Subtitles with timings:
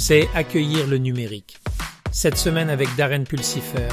[0.00, 1.58] c'est accueillir le numérique.
[2.10, 3.88] Cette semaine avec Darren Pulsifer,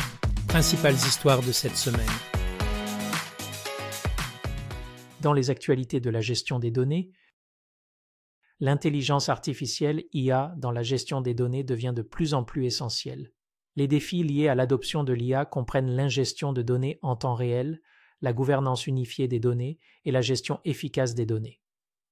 [0.48, 2.08] principales histoires de cette semaine.
[5.20, 7.12] Dans les actualités de la gestion des données,
[8.62, 13.34] l'intelligence artificielle IA dans la gestion des données devient de plus en plus essentielle.
[13.76, 17.82] Les défis liés à l'adoption de l'IA comprennent l'ingestion de données en temps réel,
[18.22, 21.60] la gouvernance unifiée des données et la gestion efficace des données.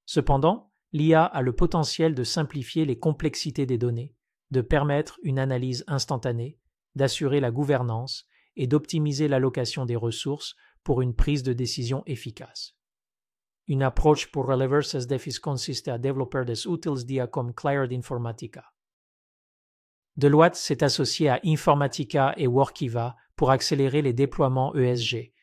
[0.06, 4.16] Cependant, l'IA a le potentiel de simplifier les complexités des données,
[4.52, 6.58] de permettre une analyse instantanée,
[6.96, 10.56] d'assurer la gouvernance et d'optimiser l'allocation des ressources
[10.86, 12.78] pour une prise de décision efficace.
[13.68, 18.64] Une approche pour relever ces défis consiste à développer des outils d'IA comme Cloud Informatica.
[20.16, 25.34] Deloitte s'est associé à Informatica et Workiva pour accélérer les déploiements ESG,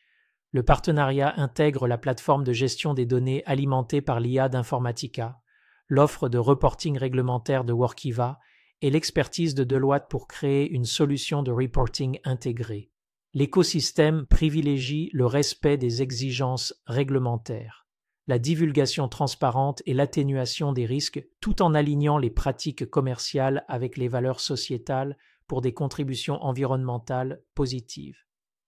[0.53, 5.41] le partenariat intègre la plateforme de gestion des données alimentée par l'IA d'Informatica,
[5.87, 8.39] l'offre de reporting réglementaire de Workiva
[8.81, 12.91] et l'expertise de Deloitte pour créer une solution de reporting intégrée.
[13.33, 17.87] L'écosystème privilégie le respect des exigences réglementaires,
[18.27, 24.07] la divulgation transparente et l'atténuation des risques tout en alignant les pratiques commerciales avec les
[24.07, 28.17] valeurs sociétales pour des contributions environnementales positives.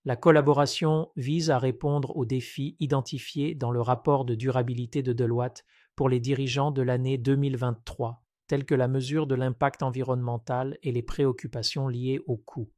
[0.04, 5.64] La collaboration vise à répondre aux défis identifiés dans le rapport de durabilité de Deloitte
[5.96, 11.02] pour les dirigeants de l'année 2023, tels que la mesure de l'impact environnemental et les
[11.02, 12.70] préoccupations liées au coût.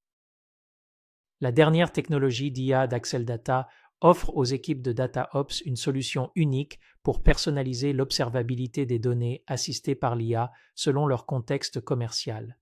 [1.41, 3.69] La dernière technologie d'IA d'Axel Data
[4.01, 10.15] offre aux équipes de DataOps une solution unique pour personnaliser l'observabilité des données assistées par
[10.15, 12.59] l'IA selon leur contexte commercial.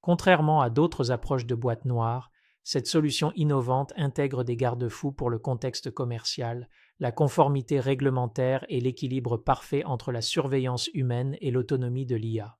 [0.00, 2.31] Contrairement à d'autres approches de boîte noire,
[2.64, 6.68] cette solution innovante intègre des garde-fous pour le contexte commercial,
[7.00, 12.58] la conformité réglementaire et l'équilibre parfait entre la surveillance humaine et l'autonomie de l'IA.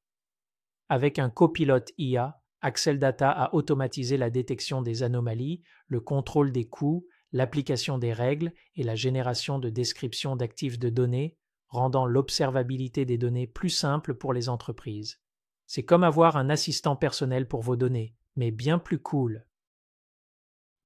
[0.88, 6.68] Avec un copilote IA, Axel Data a automatisé la détection des anomalies, le contrôle des
[6.68, 11.36] coûts, l'application des règles et la génération de descriptions d'actifs de données,
[11.68, 15.20] rendant l'observabilité des données plus simple pour les entreprises.
[15.66, 19.46] C'est comme avoir un assistant personnel pour vos données, mais bien plus cool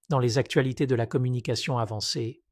[0.08, 2.42] dans les actualités de la communication avancée.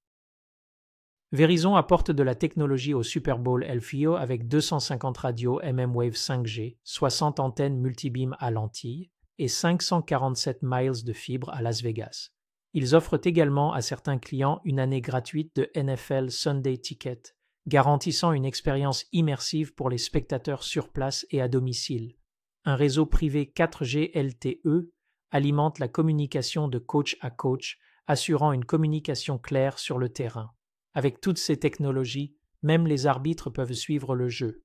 [1.33, 7.41] Verizon apporte de la technologie au Super Bowl LFIO avec 250 radios mmWave 5G, 60
[7.41, 12.31] antennes multibeam à lentilles et 547 miles de fibres à Las Vegas.
[12.73, 17.23] Ils offrent également à certains clients une année gratuite de NFL Sunday Ticket,
[17.67, 22.17] garantissant une expérience immersive pour les spectateurs sur place et à domicile.
[22.65, 24.91] Un réseau privé 4G LTE
[25.35, 30.53] alimente la communication de coach à coach, assurant une communication claire sur le terrain.
[30.93, 34.63] Avec toutes ces technologies, même les arbitres peuvent suivre le jeu.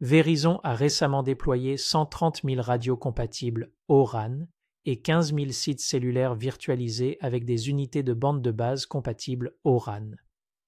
[0.00, 4.46] Verizon a récemment déployé 130 000 radios compatibles O-RAN
[4.84, 10.10] et 15 000 sites cellulaires virtualisés avec des unités de bande de base compatibles O-RAN.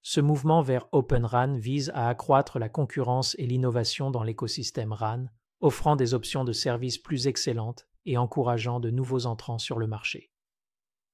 [0.01, 5.25] Ce mouvement vers Open RAN vise à accroître la concurrence et l'innovation dans l'écosystème RAN,
[5.61, 10.31] offrant des options de services plus excellentes et encourageant de nouveaux entrants sur le marché.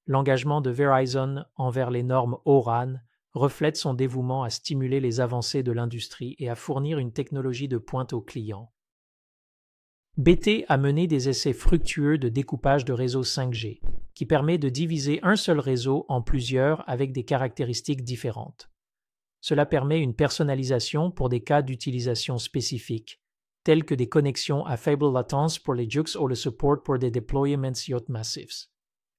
[0.06, 2.96] L'engagement de Verizon envers les normes ORAN
[3.34, 7.78] reflète son dévouement à stimuler les avancées de l'industrie et à fournir une technologie de
[7.78, 8.72] pointe aux clients.
[10.18, 13.80] BT a mené des essais fructueux de découpage de réseaux 5G,
[14.14, 18.70] qui permet de diviser un seul réseau en plusieurs avec des caractéristiques différentes.
[19.42, 23.22] Cela permet une personnalisation pour des cas d'utilisation spécifiques,
[23.70, 27.12] tels que des connexions à faible latence pour les JUX ou le support pour des
[27.12, 28.66] deployments yacht massifs.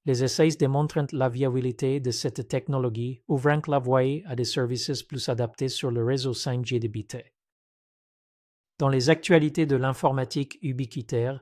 [0.06, 5.28] Les essais démontrent la viabilité de cette technologie, ouvrant la voie à des services plus
[5.28, 7.32] adaptés sur le réseau 5G de BT.
[8.80, 11.40] Dans les actualités de l'informatique ubiquitaire,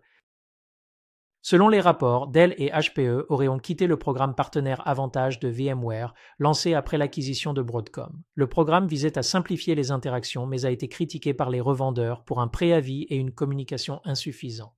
[1.41, 6.75] Selon les rapports, Dell et HPE auraient quitté le programme partenaire Avantage de VMware lancé
[6.75, 8.23] après l'acquisition de Broadcom.
[8.35, 12.41] Le programme visait à simplifier les interactions mais a été critiqué par les revendeurs pour
[12.41, 14.75] un préavis et une communication insuffisants.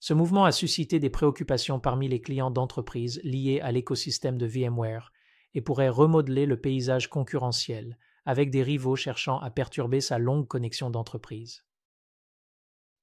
[0.00, 5.12] Ce mouvement a suscité des préoccupations parmi les clients d'entreprises liés à l'écosystème de VMware
[5.54, 10.88] et pourrait remodeler le paysage concurrentiel, avec des rivaux cherchant à perturber sa longue connexion
[10.88, 11.64] d'entreprise.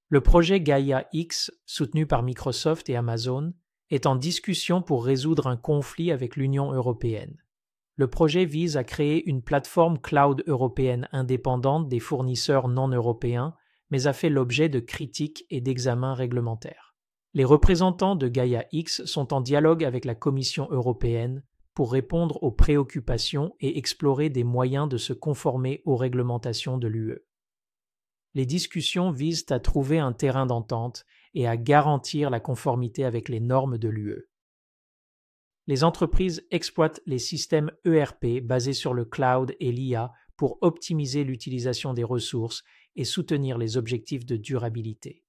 [0.10, 3.54] Le projet Gaia X, soutenu par Microsoft et Amazon,
[3.90, 7.38] est en discussion pour résoudre un conflit avec l'Union européenne.
[7.96, 13.56] Le projet vise à créer une plateforme cloud européenne indépendante des fournisseurs non européens,
[13.90, 16.96] mais a fait l'objet de critiques et d'examens réglementaires.
[17.34, 21.44] Les représentants de Gaia X sont en dialogue avec la Commission européenne
[21.74, 27.20] pour répondre aux préoccupations et explorer des moyens de se conformer aux réglementations de l'UE.
[28.36, 33.40] Les discussions visent à trouver un terrain d'entente et à garantir la conformité avec les
[33.40, 34.30] normes de l'UE.
[35.68, 41.94] Les entreprises exploitent les systèmes ERP basés sur le cloud et l'IA pour optimiser l'utilisation
[41.94, 42.64] des ressources
[42.96, 45.24] et soutenir les objectifs de durabilité.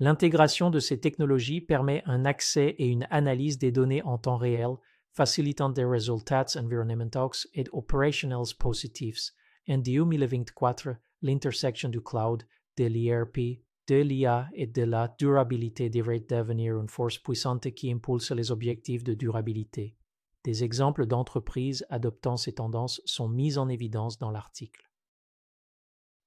[0.00, 4.70] L'intégration de ces technologies permet un accès et une analyse des données en temps réel,
[5.12, 9.30] facilitant des résultats environnementaux et opérationnels positifs,
[9.68, 16.78] en 2024 l'intersection du cloud, de l'ERP, de l'IA et de la durabilité devrait devenir
[16.78, 19.96] une force puissante qui impulse les objectifs de durabilité.
[20.44, 24.90] Des exemples d'entreprises adoptant ces tendances sont mis en évidence dans l'article.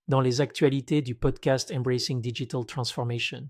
[0.07, 3.47] Dans les actualités du podcast Embracing Digital Transformation.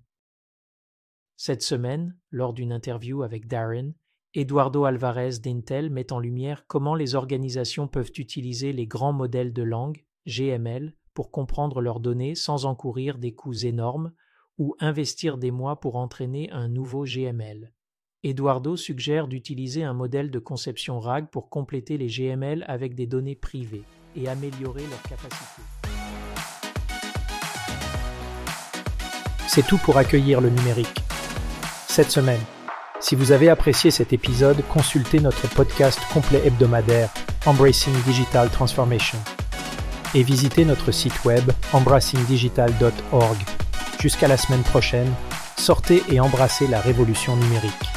[1.38, 3.94] Cette semaine, lors d'une interview avec Darren,
[4.34, 9.64] Eduardo Alvarez d'Intel met en lumière comment les organisations peuvent utiliser les grands modèles de
[9.64, 14.12] langue, GML, pour comprendre leurs données sans encourir des coûts énormes
[14.60, 17.74] ou investir des mois pour entraîner un nouveau GML.
[18.22, 23.36] Eduardo suggère d'utiliser un modèle de conception RAG pour compléter les GML avec des données
[23.36, 23.82] privées
[24.16, 25.64] et améliorer leur capacité.
[29.48, 31.02] C'est tout pour accueillir le numérique.
[31.88, 32.42] Cette semaine,
[33.00, 37.12] si vous avez apprécié cet épisode, consultez notre podcast complet hebdomadaire
[37.48, 39.18] Embracing Digital Transformation
[40.14, 43.38] et visitez notre site web embrassingdigital.org.
[44.00, 45.12] Jusqu'à la semaine prochaine,
[45.58, 47.97] sortez et embrassez la révolution numérique.